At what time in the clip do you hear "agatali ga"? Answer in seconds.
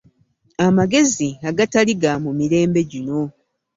1.49-2.13